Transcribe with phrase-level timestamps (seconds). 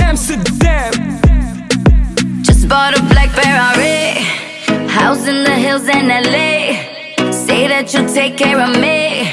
[0.00, 0.92] Amsterdam.
[2.42, 4.22] Just bought a black Ferrari,
[4.88, 7.30] house in the hills in LA.
[7.30, 9.30] Say that you'll take care of me.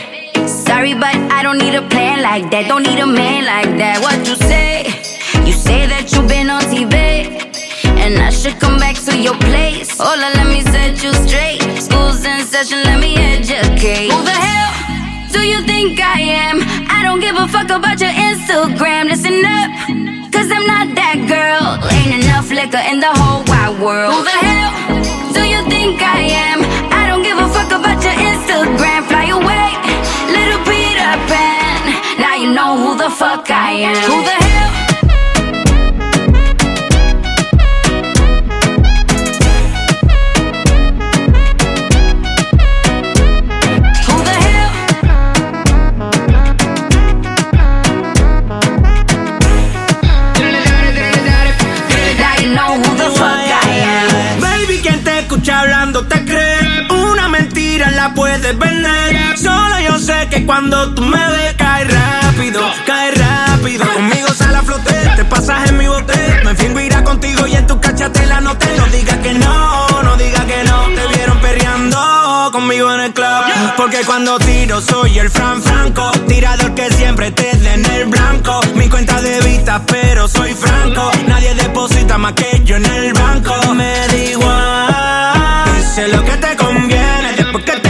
[0.48, 2.68] Sorry, but I don't need a plan like that.
[2.68, 4.02] Don't need a man like that.
[4.02, 4.86] What you say?
[5.46, 6.94] You say that you've been on TV.
[7.98, 9.98] And I should come back to your place.
[9.98, 11.62] Hola, let me set you straight.
[11.82, 14.12] School's in session, let me educate.
[14.12, 14.74] Who the hell
[15.32, 16.60] do you think I am?
[16.90, 19.06] I don't give a fuck about your Instagram.
[19.10, 19.70] Listen up,
[20.50, 21.78] cause I'm not that girl.
[21.94, 24.14] Ain't enough liquor in the whole wide world.
[24.14, 24.72] Who the hell
[25.34, 26.60] do you think I am?
[26.92, 29.06] I don't give a fuck about your Instagram.
[29.06, 29.70] Fly away,
[30.34, 31.80] little Peter Pan.
[32.20, 34.10] Now you know who the fuck I am.
[34.10, 34.89] Who the hell?
[59.36, 63.86] Solo yo sé que cuando tú me ves, cae rápido, cae rápido.
[63.94, 66.42] Conmigo sale a flote, te pasas en mi bote.
[66.44, 68.76] Me fingo irá contigo y en tu cachate la noté.
[68.76, 70.86] No digas que no, no digas que no.
[70.96, 73.28] Te vieron perreando conmigo en el club.
[73.78, 76.12] Porque cuando tiro soy el Fran Franco.
[76.28, 78.62] Tirador que siempre te den el blanco.
[78.74, 81.12] Mi cuenta de vista, pero soy franco.
[81.28, 83.76] Nadie deposita más que yo en el banco.
[83.76, 85.76] Me da igual.
[85.78, 87.36] Dice lo que te conviene.
[87.38, 87.89] Después que te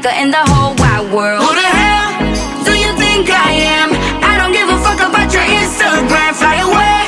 [0.00, 1.42] enough liquor in the whole wide world.
[1.42, 3.90] Who the hell do you think I am?
[4.22, 6.34] I don't give a fuck about your Instagram.
[6.34, 7.02] Fly away,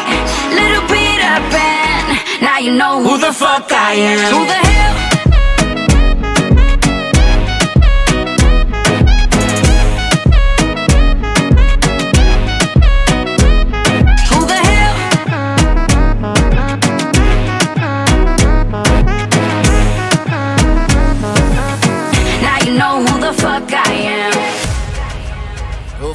[0.58, 2.42] little Peter Pan.
[2.42, 4.34] Now you know who, the fuck I am.
[4.34, 5.21] Who the hell?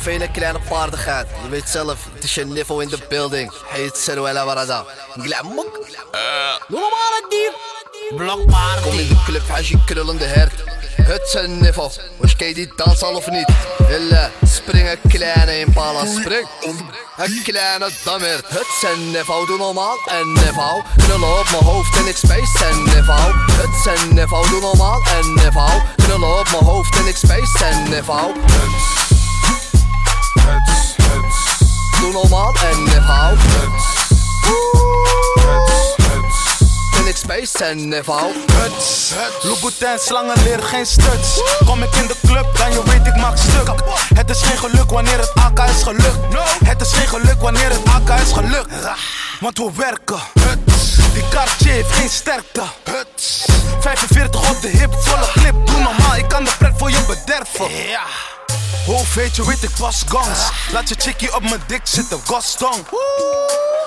[0.07, 1.27] Hoeveel kleine paardigheid.
[1.43, 3.51] Je weet zelf, het is je niveau in de building.
[3.65, 4.85] Heet Seruela Barada.
[5.13, 5.73] Glamok.
[6.67, 7.51] Doe normaal het dier.
[8.17, 8.81] Blokpaard.
[8.81, 10.63] Kom in de club, als je krullende hert.
[11.01, 11.91] Het een niveau.
[12.17, 13.49] Was je die dans al of niet?
[13.87, 16.47] Hille, spring een kleine impala, spring.
[17.17, 18.47] Een kleine dammert.
[18.49, 20.83] Het een niveau, doe normaal een niveau.
[20.97, 23.33] Knullen op mijn hoofd en ik space een niveau.
[23.51, 25.81] Het een niveau, doe normaal een niveau.
[25.95, 28.33] Knullen op mijn hoofd en ik space een niveau.
[31.99, 33.37] Doe normaal en niveau.
[36.97, 38.33] En ik space en niveau.
[38.53, 41.41] Huts, Louboutin, slangen leren geen stuts.
[41.65, 43.71] Kom ik in de club, dan je weet ik maak stuk.
[44.15, 46.17] Het is geen geluk wanneer het AK is gelukt.
[46.65, 48.73] Het is geen geluk wanneer het AK is gelukt.
[49.39, 50.19] Want we werken.
[51.13, 52.61] Die Cartier heeft geen sterkte.
[53.79, 55.65] 45 op de hip, volle clip.
[55.65, 57.65] Doe normaal, ik kan de pret voor je bederven.
[58.85, 60.39] Hoofd weet je, weet ik was gans.
[60.71, 62.85] Laat je chickie op mijn dik zitten, gastong.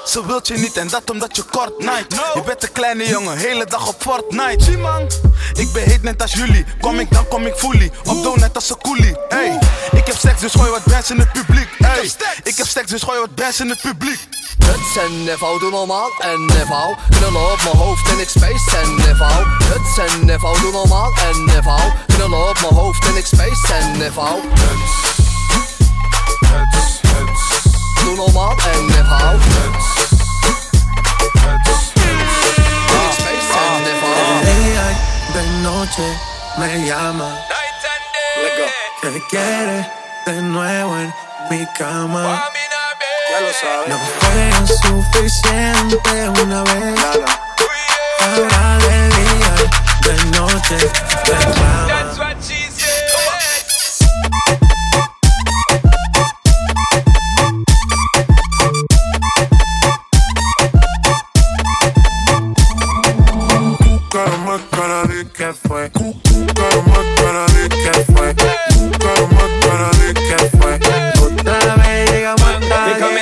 [0.07, 2.15] Ze wilt je niet en dat omdat je kort night.
[2.35, 4.65] Je bent een kleine jongen, hele dag op Fortnite.
[4.65, 5.11] Zie man,
[5.53, 6.65] ik ben heet net als jullie.
[6.81, 7.91] Kom ik dan kom ik fully.
[8.05, 9.17] Op doe net als een coolie.
[9.29, 9.59] Hey,
[9.91, 11.69] ik heb seks dus gooi wat bands in het publiek.
[11.79, 12.11] Hey,
[12.43, 14.29] ik heb seks dus gooi wat bands in het publiek.
[14.65, 16.97] Het een niveau, doe normaal een niveau.
[17.11, 19.47] Knullen op mijn hoofd en ik space een niveau.
[19.65, 21.81] Het een niveau, doe normaal een niveau.
[22.07, 23.61] Knullen op mijn hoofd en ik space
[24.71, 26.55] een niveau.
[28.05, 29.39] Doe normaal een niveau.
[32.05, 34.45] En ik space een niveau.
[34.45, 36.07] Día y de noche
[36.59, 37.31] me llama.
[39.01, 39.79] Que quiere
[40.25, 41.15] de nuevo en
[41.51, 42.49] mi cama.
[43.87, 47.01] No fue suficiente una vez.
[48.21, 49.67] Ahora de día y
[50.05, 50.77] de noche
[51.27, 51.87] me llama.
[51.89, 52.11] Cara
[65.41, 65.91] que fue.
[65.91, 68.35] Cara más cara de que fue.
[68.35, 70.75] Cara más cara de que fue.
[71.25, 72.61] Otra vez llegamos a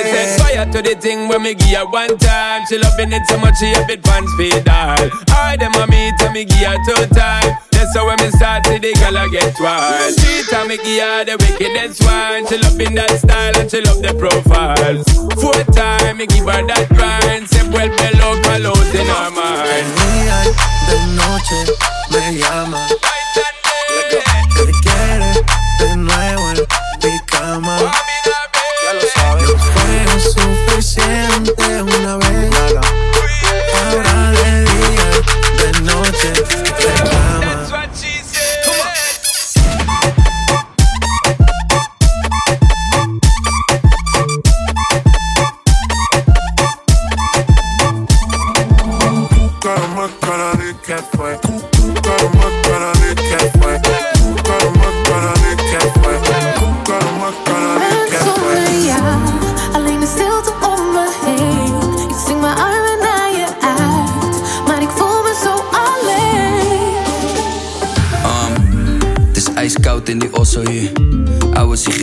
[0.03, 2.67] set fire to the thing when me give her one time.
[2.69, 5.11] She loving it so much she a bit pants feed all.
[5.31, 7.68] I them a meet and me give her two time.
[7.93, 10.15] So when me start to the girl I get wild.
[10.15, 12.47] Three time me give her the wickedest one.
[12.47, 15.03] She love in that style and she love the profile.
[15.41, 17.49] Four time me give her that grind.
[17.49, 19.89] Se vuelve loca, los in her mind.
[19.97, 20.39] día
[20.89, 21.59] de noche
[22.13, 22.87] me llama.
[24.55, 25.33] Que quiere
[25.81, 26.67] de nuevo en
[27.03, 27.93] mi cama.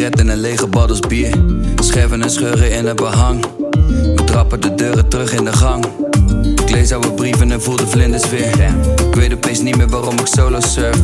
[0.05, 1.33] Oude sigaretten en lege baddels bier.
[1.75, 3.45] Scherven en scheuren in het behang.
[4.15, 5.85] We trappen de deuren terug in de gang.
[6.61, 8.59] Ik lees oude brieven en voel de vlinders weer.
[9.07, 10.97] Ik weet opeens niet meer waarom ik solo surf.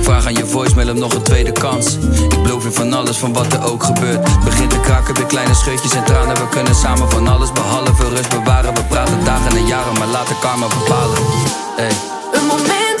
[0.00, 1.96] Vraag aan je voicemail om nog een tweede kans.
[2.28, 4.44] Ik beloof je van alles, van wat er ook gebeurt.
[4.44, 6.34] Begint te kraken, weer kleine scheutjes en tranen.
[6.34, 8.74] We kunnen samen van alles behalve rust bewaren.
[8.74, 11.18] We praten dagen en jaren, maar laten karma bepalen.
[11.76, 11.92] Hey.
[12.32, 13.00] Een moment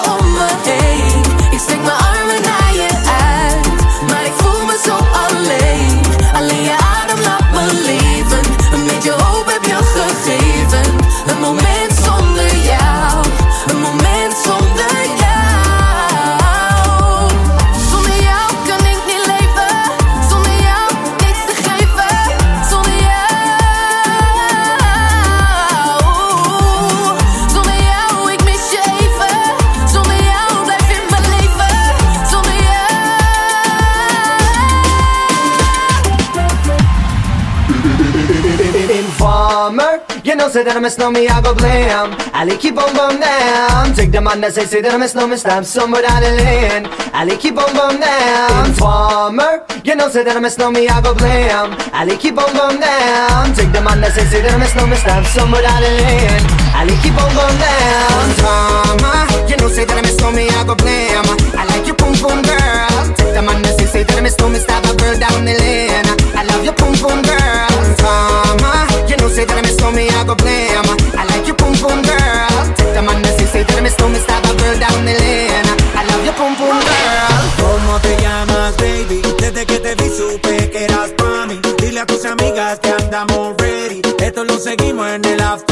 [1.51, 5.99] Ik steek mijn armen naar je uit, maar ik voel me zo alleen.
[6.33, 6.75] Alleen je
[40.41, 42.17] Know say that I'm a snowman, I go blam.
[42.33, 43.93] Ali keep on bum down.
[43.93, 46.89] Take the man that say say that I'm a snowman, stab somewhere down the lane.
[47.13, 48.73] Ali keep on bum down.
[48.73, 51.77] Informer, you know say that I'm a snowman, I go blam.
[51.93, 53.53] Ali keep on bum down.
[53.53, 56.41] Take the man that say say that I'm a snowman, stab somewhere down the lane.
[56.73, 58.25] Ali keep on bum down.
[58.33, 61.21] Informer, you know say that I'm a snowman, I go blam.
[61.53, 62.97] I like your pum pum girl.
[63.13, 65.53] Take the man that say say that I'm a snowman, stab a girl down the
[65.53, 66.09] lane.
[66.33, 67.40] I love your pum pum girl.
[69.81, 70.85] A snowman, I go blam.
[71.17, 72.61] I like your pum pum girl.
[72.77, 75.13] Take the man that say say that I'm a snowman, stab a girl down the
[75.17, 75.65] lane.
[75.97, 77.41] I love your pum pum girl.
[77.57, 79.21] ¿Cómo te llamas, baby?
[79.39, 81.59] Desde que te vi supe que eras pa' mí.
[81.79, 84.01] Dile a tus amigas que andamos ready.
[84.19, 85.70] Esto lo seguimos en el after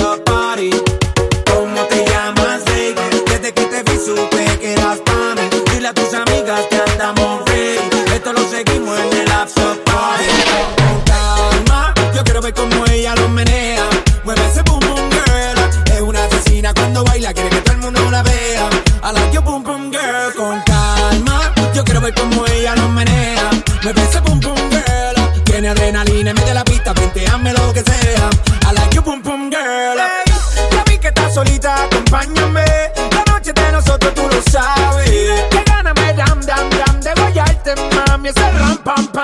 [23.89, 25.43] Mueve ese boom boom girl.
[25.45, 28.29] Tiene adrenalina, mete la pista, hazme lo que sea.
[28.69, 29.97] I like your boom boom girl.
[29.97, 30.31] Hey,
[30.71, 32.65] ya vi que estás solita, acompáñame.
[33.11, 35.09] La noche de nosotros tú lo sabes.
[35.49, 38.29] Que gana me dam dam dam de guayarte, mami.
[38.29, 39.18] Ese ram pam pam,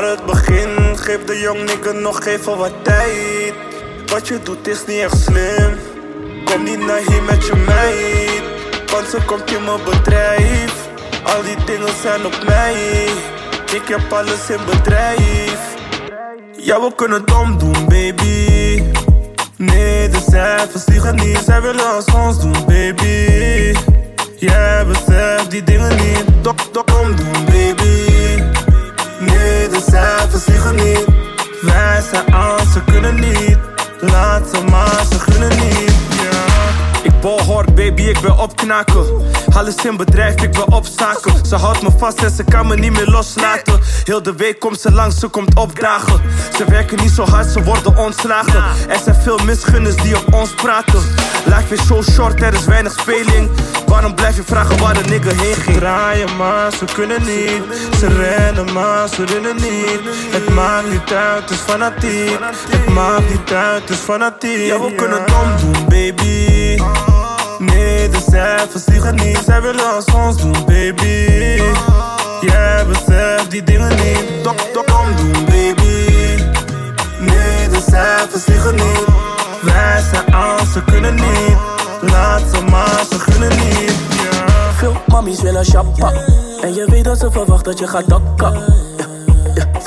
[0.00, 0.98] maar het begin.
[0.98, 3.54] Geef de jong nigga nog even wat tijd.
[4.06, 5.78] Wat je doet is niet echt slim.
[6.44, 8.42] Kom niet naar hier met je meid.
[8.92, 10.74] Want ze komt in mijn bedrijf.
[11.24, 13.04] Al die dingen zijn op mij.
[13.74, 15.60] Ik heb alles in bedrijf.
[16.56, 18.82] Ja, we kunnen het omdoen, baby.
[19.56, 21.38] Nee, de cijfers liegen niet.
[21.44, 23.74] Zij willen als ons doen, baby.
[24.36, 26.24] Jij beseft die dingen niet.
[26.42, 28.09] Dok, dok, omdoen, baby.
[29.80, 31.04] De cijfers liegen niet.
[31.60, 33.58] Wij zijn aan, ze kunnen niet.
[34.00, 35.89] Laat ze maar, ze gunnen niet.
[37.20, 39.04] Bol hard, baby, ik ben opknaken.
[39.52, 41.46] Alles in bedrijf, ik ben op zaken.
[41.46, 43.80] Ze houdt me vast en ze kan me niet meer loslaten.
[44.04, 46.20] Heel de week komt ze langs, ze komt opdagen.
[46.56, 48.62] Ze werken niet zo hard, ze worden ontslagen.
[48.88, 51.00] Er zijn veel misgunners die op ons praten.
[51.44, 53.50] Life is zo short, er is weinig speling.
[53.86, 55.76] Waarom blijf je vragen waar de nigger heen ging?
[55.76, 57.62] Draaien maar, ze kunnen niet.
[57.98, 60.00] Ze rennen maar, ze rennen niet.
[60.30, 62.38] Het maakt niet uit, het is fanatiek.
[62.68, 64.66] Het maakt niet uit, het is fanatiek.
[64.66, 67.09] Ja, we kunnen het omdoen, baby.
[68.28, 69.40] Cijfers liegen niet.
[69.44, 71.62] Zij willen als ons doen, baby.
[72.40, 74.24] Jij beseft die dingen niet.
[74.42, 76.42] Dok, dok, omdoen, baby.
[77.18, 79.04] Nee, de cijfers liegen niet.
[79.62, 81.56] Wij zijn aan, ze kunnen niet.
[82.00, 83.92] Laat ze maar, ze gunnen niet.
[84.10, 84.72] Ja.
[84.72, 86.12] Veel mammies willen shoppa.
[86.60, 88.52] En je weet dat ze verwacht dat je gaat dokka.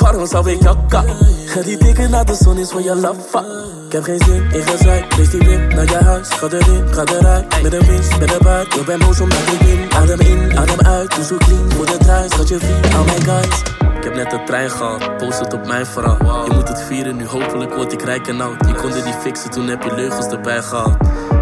[0.03, 1.03] Ja, ja, waarom zou ik jokka?
[1.45, 3.43] Ga die tikken naar de zon is voor je laffa.
[3.86, 5.15] Ik heb geen zin in gezeik.
[5.17, 6.29] Lees die wip naar je huis.
[6.29, 7.62] Ga erin, ga eruit.
[7.62, 8.74] Met een winst, met een buik.
[8.74, 9.93] Je bent boos omdat ik win.
[9.93, 11.15] Adem in, adem uit.
[11.15, 12.31] Doe zo clean voor de thuis.
[12.33, 13.62] Gaat je vriend, oh my guys.
[13.98, 16.45] Ik heb net een trein gehad, post het op mijn verhaal.
[16.45, 18.67] Je moet het vieren, nu hopelijk word ik rijk en oud.
[18.67, 20.98] Je konde die fixen, toen heb je leugens erbij gehaald.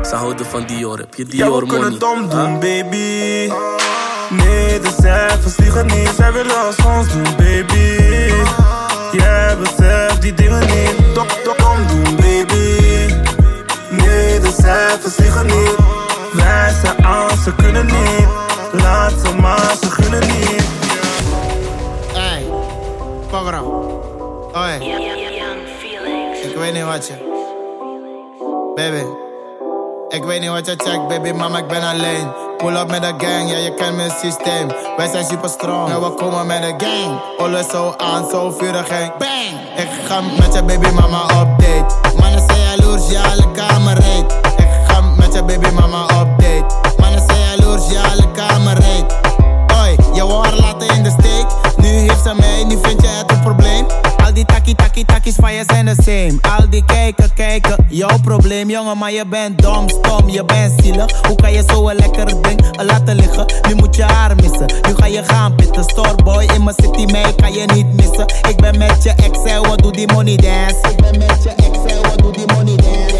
[0.08, 1.94] Ze houden van Dior, heb je Ja, Dior we kunnen money?
[1.94, 2.04] het
[2.34, 3.52] omdoen, baby.
[4.32, 6.10] Nee, de cijfers liegen niet.
[6.16, 8.34] Zij willen als ons doen, baby.
[9.12, 10.96] Jij beseft die dingen niet.
[11.14, 13.14] Dok, dok, omdoen, baby.
[13.90, 15.76] Nee, de cijfers liegen niet.
[16.34, 18.28] Wij zijn aan, ze kunnen niet.
[18.72, 20.64] Laat ze maar, ze gunnen niet.
[22.14, 22.44] Hey,
[23.30, 23.64] Pogro.
[24.56, 24.74] Oi.
[26.44, 27.14] Ik weet niet wat je.
[28.76, 29.06] Baby.
[30.10, 32.51] Ik weet niet wat je checkt, baby, mama, ik ben alleen.
[32.62, 34.68] Pull up met de gang, ja, je kent mijn systeem.
[34.98, 37.20] Wij zijn super strong, ja, we komen met de gang.
[37.38, 39.54] Alles zo aan, zo vurig en bang.
[39.76, 41.96] Ik ga met je baby mama op date.
[42.20, 44.34] Mannen zijn jaloers, ja, alle kamer reed.
[44.58, 46.66] Ik ga met je baby mama op date.
[46.98, 49.06] Mannen zijn jaloers, ja, alle kamer reed.
[49.82, 51.46] Oi, je haar laten in de steek.
[51.78, 53.86] Nu heeft ze mij, nu vind je het een probleem.
[54.32, 56.38] Al die takkie takkie takkies van je zijn de same.
[56.42, 61.26] Al die kijken, kijken, jouw probleem jongen, maar je bent dom, stom, je bent zielig.
[61.28, 63.46] Hoe kan je zo een lekker ding laten liggen?
[63.68, 65.84] Nu moet je haar missen, nu ga je gaan pitten.
[65.84, 68.26] Storeboy in mijn city, mee kan je niet missen.
[68.50, 70.90] Ik ben met je Excel, en doe die money dance?
[70.92, 73.16] Ik ben met je Excel, en wat doe die money dance?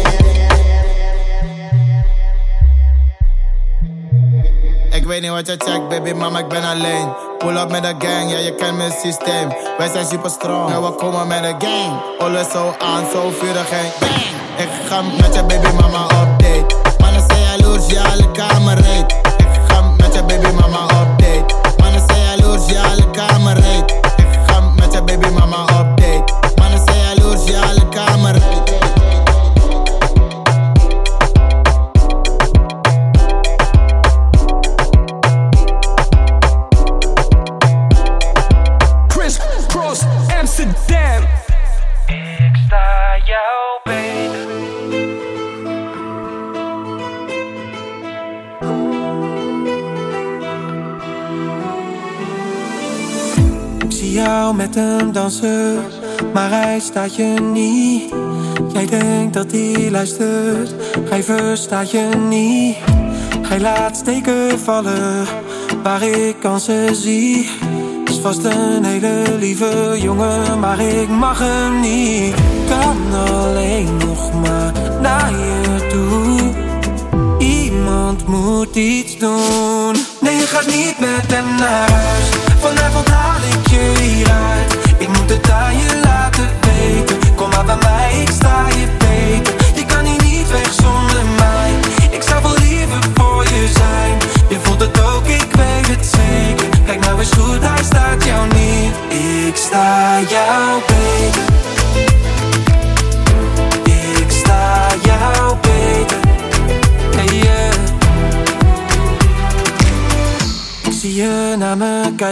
[4.90, 7.31] Ik weet niet wat je checkt, baby mama, ik ben alleen.
[7.42, 9.48] Pull up met de gang, ja, je kent mijn systeem.
[9.78, 12.00] Wij zijn super strong, en we komen met de gang.
[12.18, 14.22] Alles zo aan, zo vurig en bang.
[14.56, 16.76] Ik ga met je baby mama update.
[16.98, 18.78] Mannen zijn jaloers, ja, alle kamer.
[18.78, 19.14] Ik
[19.68, 21.54] ga met je baby mama update.
[21.76, 23.31] Mannen zijn jaloers, ja, alle kamer
[55.12, 55.82] hem dansen,
[56.32, 58.14] maar hij staat je niet.
[58.72, 60.74] Jij denkt dat hij luistert,
[61.10, 62.76] hij verstaat je niet.
[63.48, 65.26] Hij laat steken vallen,
[65.82, 67.50] waar ik kansen zie.
[68.04, 72.34] Is vast een hele lieve jongen, maar ik mag hem niet.
[72.68, 76.50] Kan alleen nog maar naar je toe.
[77.38, 79.96] Iemand moet iets doen.
[80.20, 82.28] Nee, je gaat niet met hem naar huis.
[82.60, 83.81] Vanavond haal ik je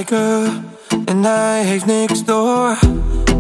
[0.09, 2.79] en hij heeft niks door.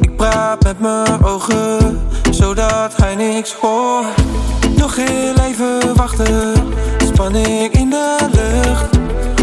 [0.00, 4.06] Ik praat met mijn ogen, zodat hij niks hoort.
[4.76, 6.52] Nog heel even wachten,
[7.12, 8.98] spanning in de lucht.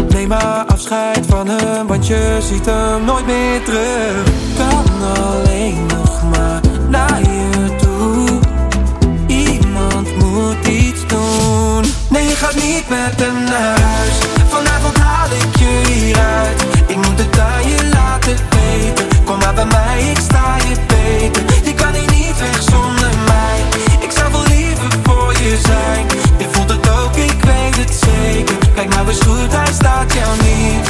[0.08, 4.22] Neem maar afscheid van hem, want je ziet hem nooit meer terug.
[4.56, 4.84] Kan
[5.16, 8.38] alleen nog maar naar je toe.
[9.26, 11.84] Iemand moet iets doen.
[12.08, 14.37] Nee, je gaat niet met hem naar huis.
[19.24, 21.42] Kom maar bij mij, ik sta je beter.
[21.64, 23.58] Je kan hier niet weg zonder mij.
[24.00, 26.06] Ik zou wel liever voor je zijn.
[26.38, 28.56] Je voelt het ook, ik weet het zeker.
[28.74, 30.87] Kijk nou eens goed, hij staat jou niet.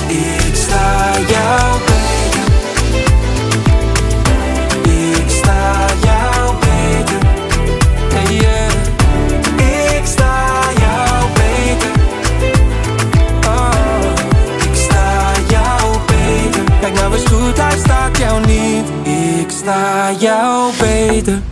[19.68, 21.42] Ik sta jou beter.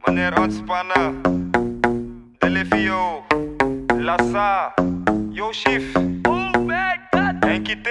[0.00, 1.20] Wanneer ontspannen,
[2.38, 3.24] Delevio,
[3.98, 4.74] Lassa,
[5.30, 5.82] Yo Chief,
[7.40, 7.88] Henkie T.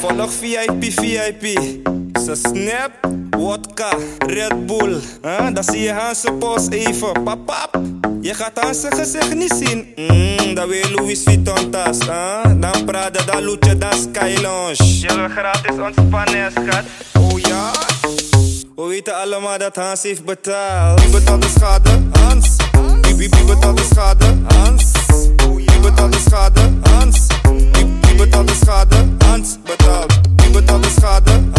[0.00, 1.58] Volg VIP, VIP.
[2.12, 2.90] Ze snap,
[3.30, 5.00] wodka, Red Bull.
[5.22, 5.54] Huh?
[5.54, 7.95] Dan zie je Hanse post even, pap, pap.
[8.20, 9.86] Je gaat Hanse gezicht niet zien.
[9.96, 11.98] Mm, dan weer Louis Vuitton tas.
[11.98, 12.60] Huh?
[12.60, 14.98] Dan Prada, dan Luce, dan Sky Lounge.
[15.00, 16.84] Je wil gratis ontspannen, schat.
[17.18, 17.70] Oh ja?
[18.76, 21.00] We weten allemaal dat Hans heeft betaald.
[21.00, 21.90] Wie betaalt de schade?
[22.12, 22.56] Hans.
[23.00, 24.26] Wie, wie, wie betaalt de schade?
[24.48, 24.84] Hans.
[25.54, 26.72] Wie betaalt de schade?
[26.82, 27.26] Hans.
[27.42, 28.96] Wie, wie betaalt de schade?
[29.18, 30.20] Hans betaalt.
[30.36, 31.55] Wie betaalt de schade?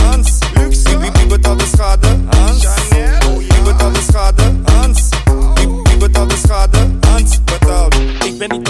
[6.48, 6.87] Wie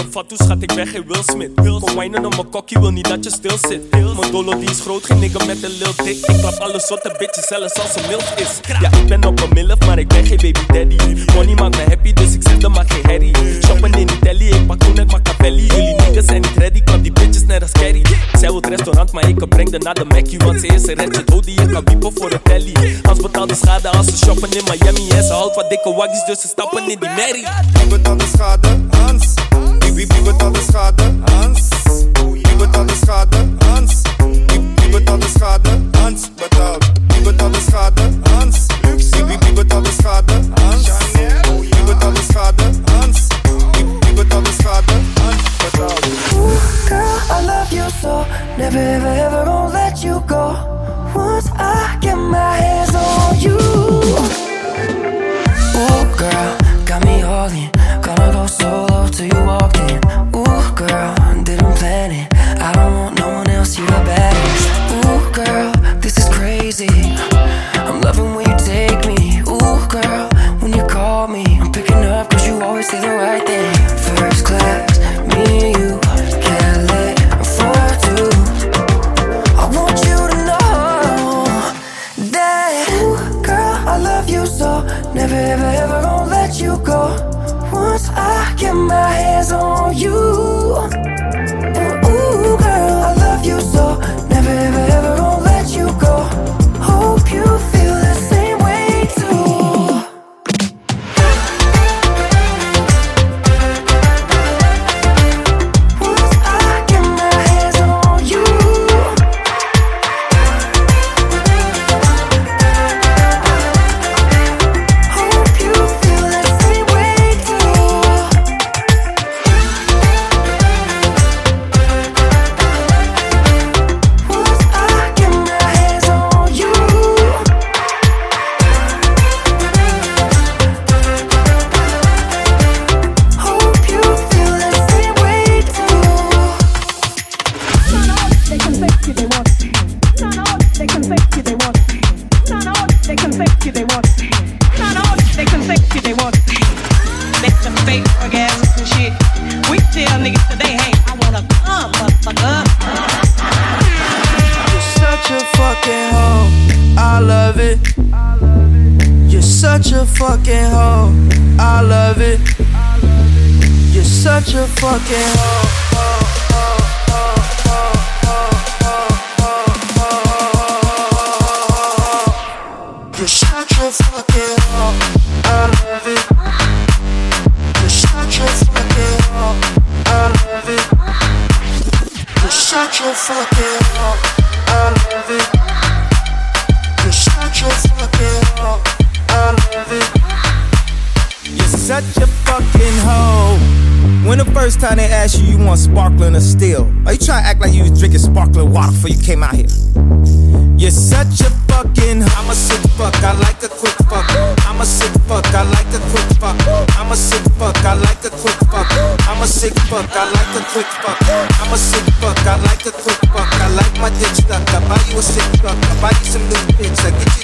[0.08, 1.50] Ik Fatou, schat, ik ben geen Will Smith.
[1.54, 3.90] Kom wijnen op mijn kokkie, wil niet dat je stil zit.
[3.90, 6.16] Mijn dolo die is groot, geen nigga met een lil dik.
[6.16, 8.76] Ik klap alle soorten bitches, zelfs als een milf is.
[8.80, 10.96] Ja, ik ben op een milf, maar ik ben geen baby daddy.
[11.34, 13.34] Money maakt me happy, dus ik zet er maar geen herrie.
[13.66, 15.66] Shoppen in Italy, ik pak toen het Machiavelli.
[15.66, 18.06] Jullie niggas zijn niet ready, klap die bitches net als Carrie.
[18.32, 20.38] Zij wil het restaurant, maar ik breng haar naar de Mackie.
[20.38, 22.72] Want ze is een redje dood die je kan wiepen voor de telly.
[23.02, 25.08] Hans betaalt de schade als ze shoppen in Miami.
[25.08, 27.46] En ze houdt van dikke waggies, dus ze stappen in die merrie.
[27.72, 28.68] Wie betaalt de schade?
[28.90, 29.34] Hans.
[29.98, 31.12] Wie, wie, wie betaalt de schade?
[31.28, 31.70] Hans.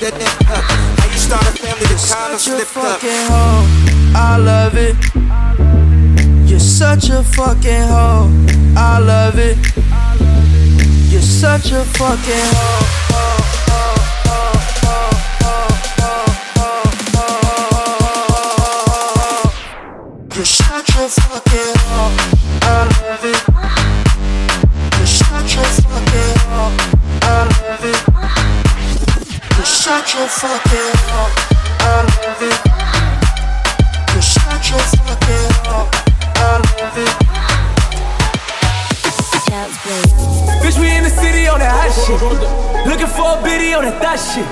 [0.04, 0.64] that it up.
[1.00, 3.00] How you start a family that kind of slipped up.
[3.00, 3.64] Hoe.
[4.14, 4.96] I love it.
[6.48, 8.28] You're such a fucking hoe.
[8.76, 9.56] I love it.
[11.10, 12.84] You're such a fucking hoe.
[13.16, 13.38] Oh,
[13.70, 13.94] oh,
[14.26, 15.03] oh,
[30.24, 30.30] it.
[40.64, 42.16] Bitch, we in the city on that hot shit.
[42.88, 44.48] Looking for a biddy on that thot shit.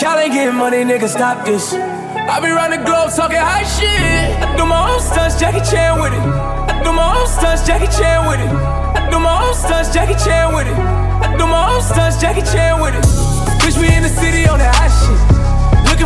[0.00, 1.74] Y'all ain't getting money, nigga, stop this.
[1.74, 4.40] I be round the globe talking hot shit.
[4.40, 6.24] I do my own stunts, Jackie Chan with it.
[6.24, 8.48] I do my own stunts, Jackie Chan with it.
[8.48, 10.78] I do my own stunts, Jackie Chan with it.
[10.78, 13.04] I do my own stunts, Jackie Chan with it.
[13.62, 15.01] Bitch, we in the city on that hot shit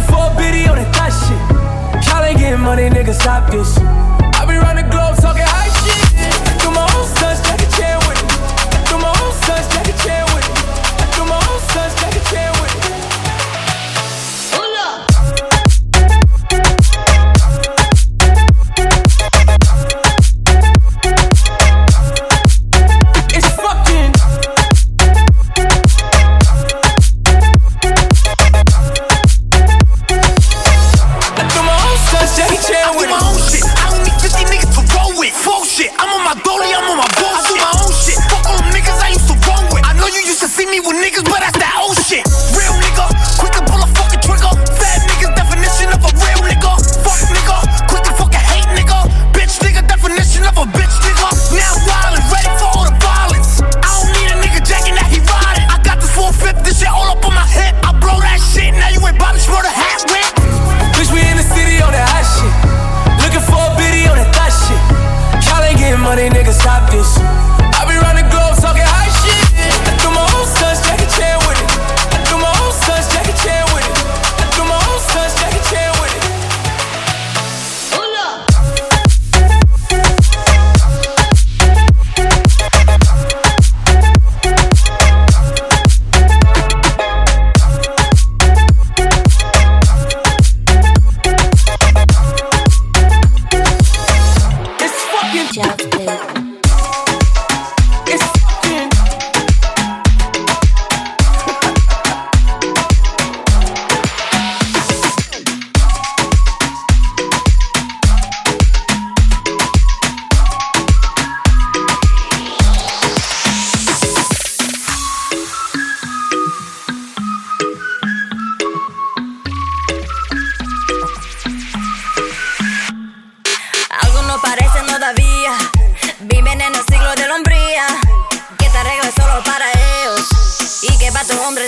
[0.07, 2.07] for a biddy on that thot shit.
[2.07, 3.96] Y'all ain't getting money, nigga, stop this.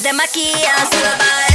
[0.09, 1.48] them a key and still buy.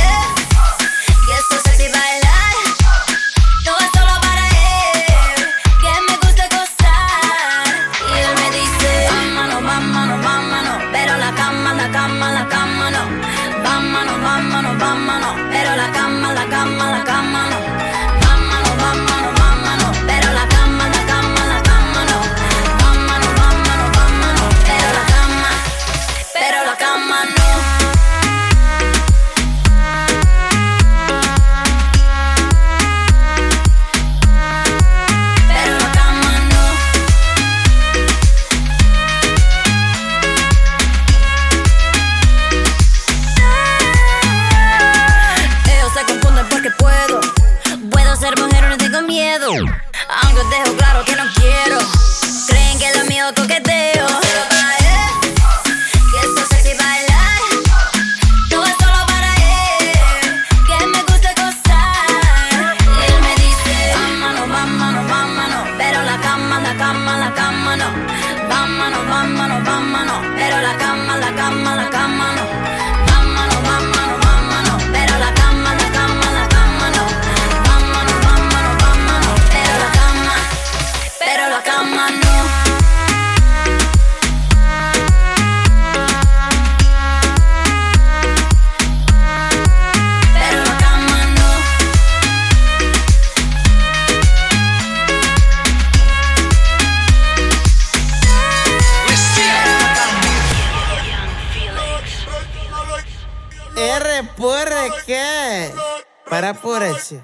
[106.54, 107.22] Rap for that shit.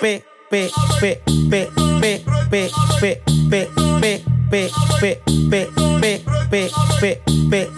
[0.00, 7.68] Bit, bit, bit, bit, bit, bit, bit, bit, bit, bit, bit, bit, bit, bit, bit,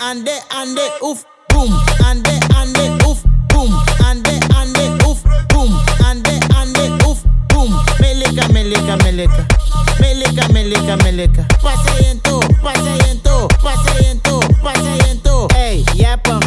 [0.00, 1.70] ande, ande, oof, boom,
[2.04, 3.72] ande, ande, oof, boom,
[4.04, 5.72] ande, ande, oof, boom,
[6.04, 7.70] ande, ande, oof, boom.
[8.00, 9.46] Melica, melica, melica,
[10.00, 11.46] melica, melica, melica.
[11.62, 15.46] Pasa en todo, pasa en todo, pasa en todo, pasa en todo.
[15.54, 16.46] Ey, jij hebt een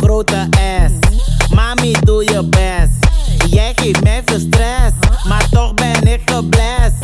[3.86, 4.94] Hey, mij veel stress,
[5.28, 6.96] maar toch ben ik geblest.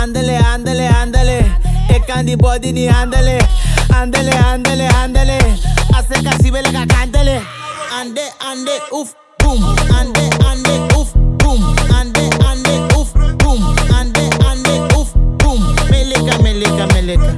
[0.00, 1.38] Andele, andele, andele.
[1.88, 3.46] Ik kan die body niet handelen.
[3.88, 5.36] Andele, andele, andele.
[5.90, 7.42] Als ik als wil ik kantelen.
[8.00, 9.64] Ande, ande, oef, boom.
[9.98, 11.74] Ande, ande, oef, boom.
[11.98, 13.74] Ande, ande, oef, boom.
[13.92, 15.74] Ande, ande, oef, boom.
[15.90, 17.34] Melika, melika, melika.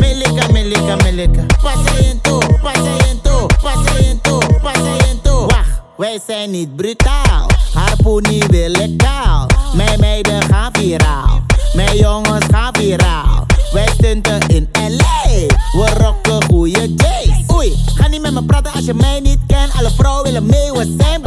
[0.00, 1.46] Melika, melika, melika.
[1.62, 3.01] Pase en toe, pase
[6.02, 9.46] Wij zijn niet brutaal, harpoenie wil ik kaal.
[9.74, 13.46] Mijn meiden gaan viraal, mijn jongens gaan viraal.
[13.72, 15.28] Wij stunten in L.A.,
[15.72, 17.54] we rocken goede J's.
[17.54, 19.72] Oei, ga niet met me praten als je mij niet kent.
[19.78, 21.22] Alle vrouwen willen mee, we zijn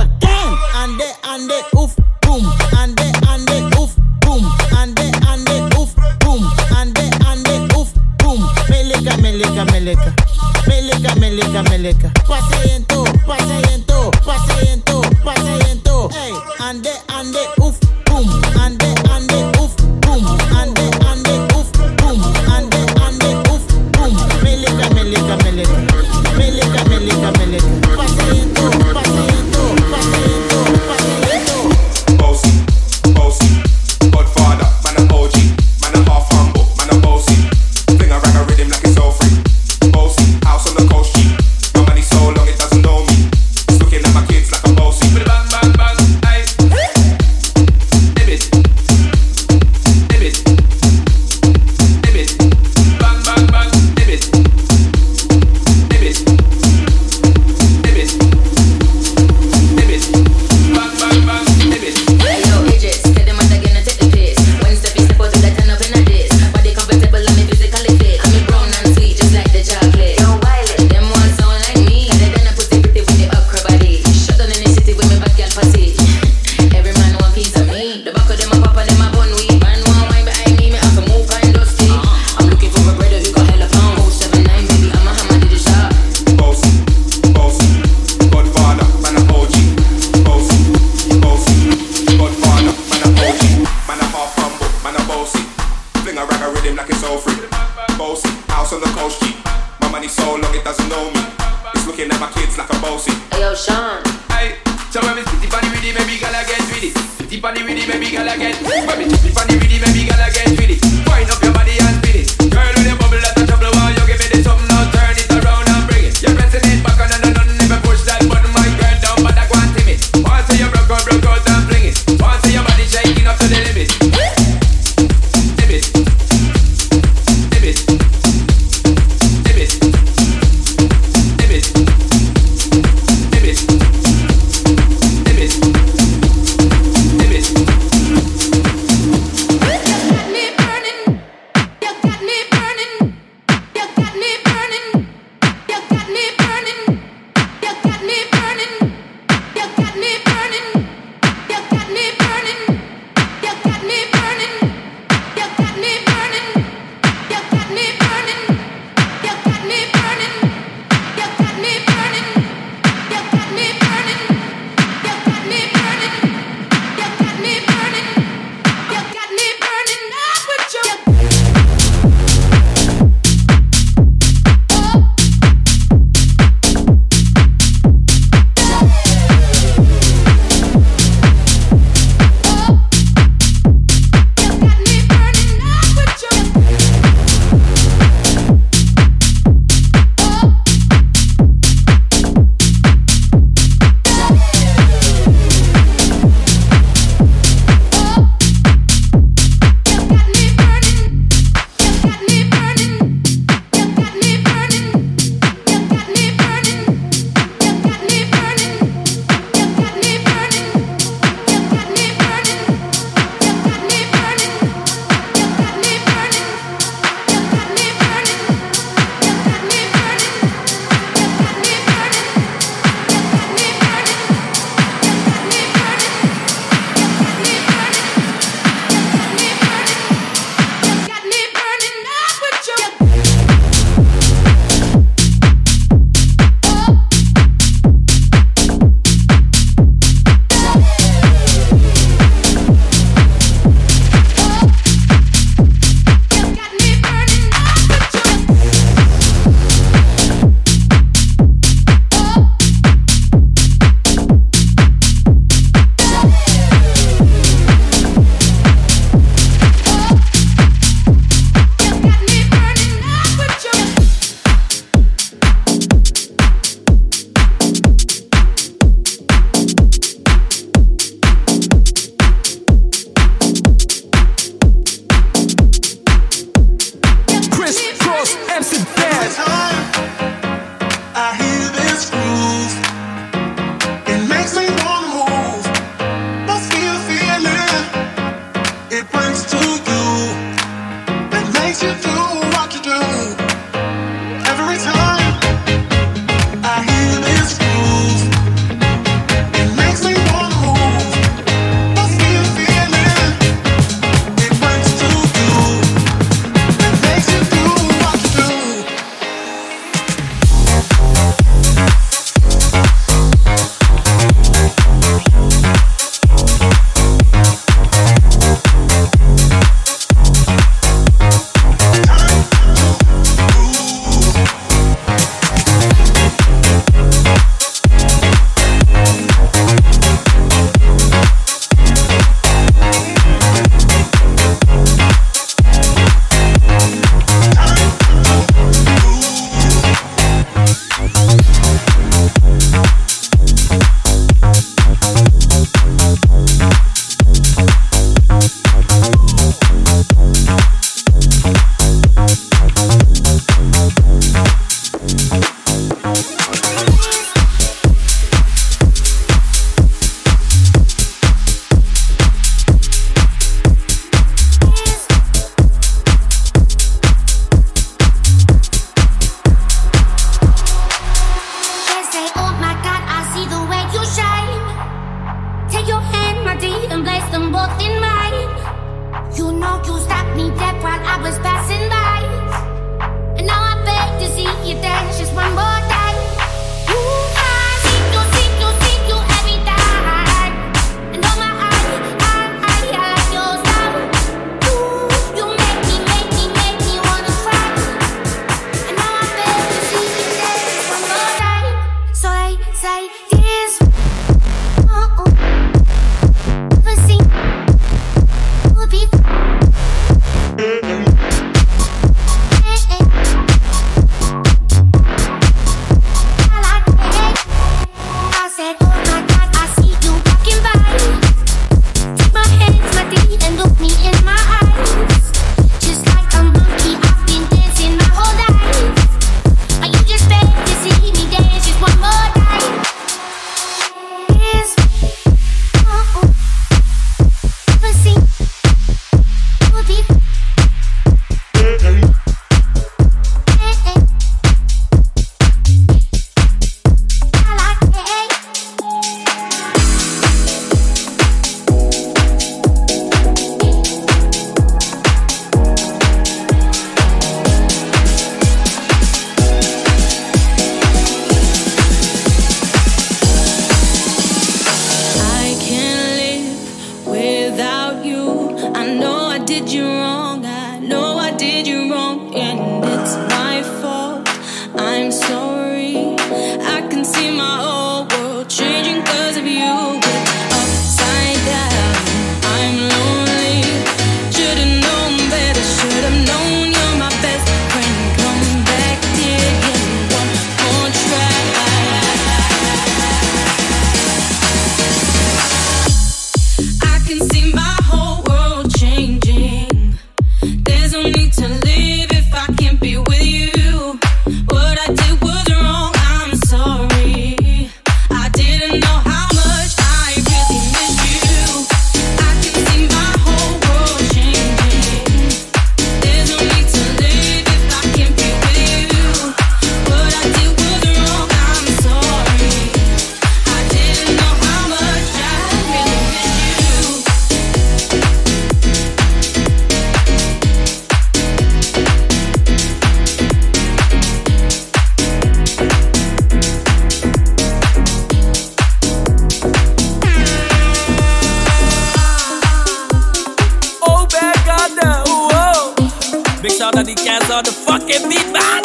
[546.45, 548.61] Make sure that he gets all the fucking beat, man.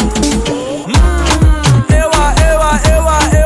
[0.84, 0.92] Mm,
[1.96, 3.39] ewa, ewa, ewa, ewa.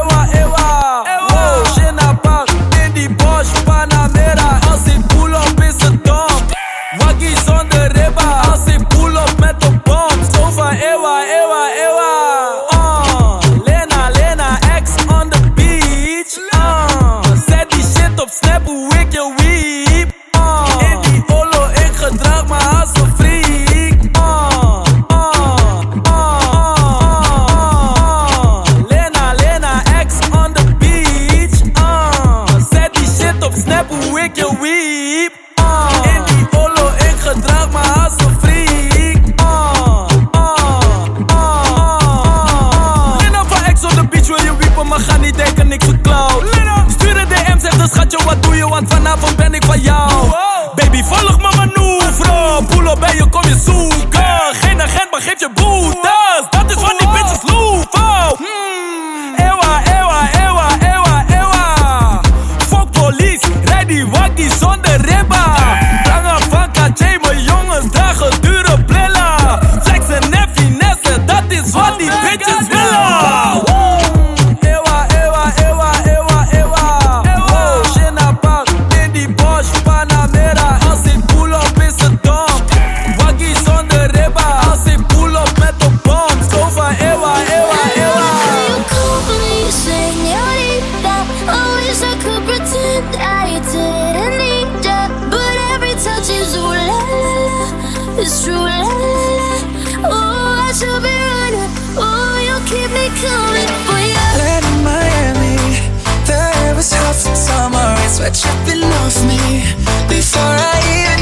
[110.37, 111.14] alright.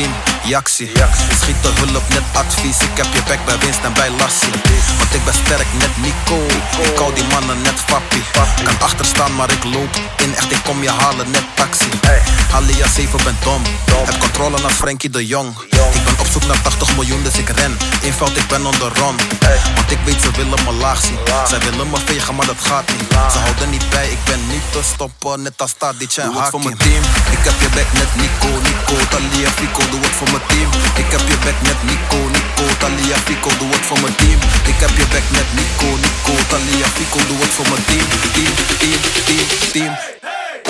[0.00, 0.12] Team,
[0.44, 0.90] Jaxie.
[1.40, 2.78] Schiet de hulp, net advies.
[2.80, 4.52] Ik heb je back bij winst en bij Lassie.
[4.98, 6.38] Want ik ben sterk, net Nico.
[6.90, 8.22] Ik hou die mannen net fappie.
[8.64, 9.94] Kan achterstaan, maar ik loop
[10.24, 10.34] in.
[10.36, 11.90] Echt, ik kom je halen, net taxi.
[12.52, 13.62] Alia 7 ben dom.
[14.04, 15.54] Heb controle naar Frankie de Jong.
[15.92, 17.76] Ik ben op zoek naar 80 miljoen, dus ik ren.
[18.00, 19.16] Inveld, ik ben on the run.
[19.74, 21.18] Want ik weet, ze willen me laag zien.
[21.48, 23.10] Zij willen me vegen, maar dat gaat niet.
[23.32, 25.42] Ze houden niet bij, ik ben niet te stoppen.
[25.42, 26.50] Net als Tadic en Hakim.
[26.50, 27.02] voor mijn team.
[27.36, 29.82] Ik heb je back net Nico, Nico, Talia, Fico.
[29.90, 30.70] Doe het voor mijn team.
[31.02, 33.50] Ik heb je back net Nico, Nico, Talia, Fico.
[33.58, 34.38] Doe het voor mijn team.
[34.72, 37.18] Ik heb je back net Nico, Nico, Talia, Fico.
[37.28, 38.06] Doe het voor mijn team.
[38.34, 39.92] Team, team, team, team.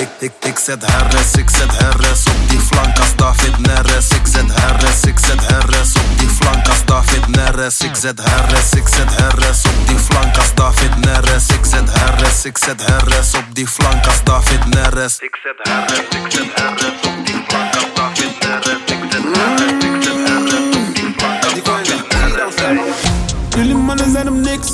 [0.01, 4.09] Ik, ik, ik zet herres, ik zet herres op die flank als David Neres.
[4.09, 7.81] Ik zet herres, ik zet herres op die flank als David Neres.
[7.81, 11.47] Ik zet herres, ik zet herres op die flank als David Neres.
[11.47, 15.19] Ik zet herres, ik zet herres op die flank als David Neres.
[15.19, 18.85] Ik zet herres, ik zet herres op die flank als David Neres.
[18.85, 23.55] Ik zet herres, ik zet herres op die flank als David Neres.
[23.55, 24.69] Jullie mannen zijn om niks.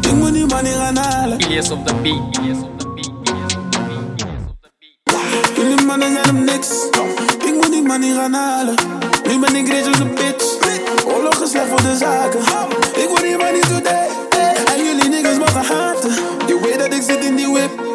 [0.00, 1.40] Ik moet die money gaan halen.
[1.40, 2.77] Ilias op de beat.
[5.68, 6.68] Jullie mannen zijn om niks.
[7.46, 8.74] Ik moet die money gaan halen.
[9.26, 10.56] Nu ben ik rich als een bitch.
[11.06, 12.40] Oorlog is slecht voor de zaken.
[13.02, 14.08] Ik word die money today.
[14.74, 16.10] En jullie niggas mogen haten.
[16.46, 17.87] Je weet dat ik zit in die whip.